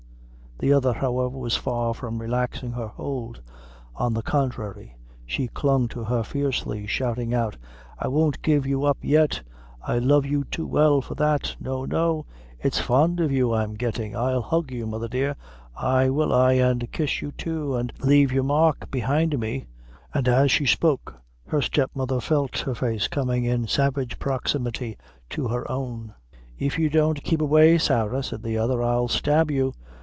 The 0.59 0.73
other, 0.73 0.93
however, 0.93 1.35
was 1.39 1.55
far 1.55 1.95
from 1.95 2.19
relaxing 2.21 2.73
her 2.73 2.85
hold. 2.89 3.41
On 3.95 4.13
the 4.13 4.21
contrary, 4.21 4.95
she 5.25 5.47
clung 5.47 5.87
to 5.87 6.03
her 6.03 6.21
fiercely, 6.21 6.85
shouting 6.85 7.33
out 7.33 7.57
"I 7.97 8.07
won't 8.09 8.43
give 8.43 8.67
you 8.67 8.83
up 8.85 8.99
yet 9.01 9.41
I 9.81 9.97
love 9.97 10.23
you 10.27 10.43
too 10.43 10.67
well 10.67 11.01
for 11.01 11.15
that 11.15 11.55
no, 11.59 11.85
no, 11.85 12.27
it's 12.59 12.79
fond 12.79 13.19
of 13.19 13.31
you 13.31 13.51
I'm 13.55 13.73
gettin'. 13.73 14.15
I'll 14.15 14.43
hug 14.43 14.69
you, 14.69 14.85
mother, 14.85 15.07
dear; 15.07 15.35
ay 15.75 16.11
will 16.11 16.31
I, 16.31 16.53
and 16.53 16.91
kiss 16.91 17.23
you 17.23 17.31
too, 17.31 17.75
an' 17.75 17.89
lave 17.99 18.31
my 18.31 18.41
mark 18.41 18.91
behind 18.91 19.39
me!" 19.39 19.65
and, 20.13 20.27
as 20.27 20.51
she 20.51 20.67
spoke, 20.67 21.15
her 21.47 21.63
step 21.63 21.89
mother 21.95 22.19
felt 22.21 22.59
her 22.59 22.75
face 22.75 23.07
coming 23.07 23.45
in 23.45 23.65
savage 23.65 24.19
proximity 24.19 24.95
to 25.31 25.47
her 25.47 25.67
own. 25.71 26.13
"If 26.59 26.77
you 26.77 26.87
don't 26.91 27.23
keep 27.23 27.41
away, 27.41 27.79
Sarah," 27.79 28.21
said 28.21 28.43
the 28.43 28.59
other, 28.59 28.83
"I'll 28.83 29.07
stab 29.07 29.49
you. 29.49 29.73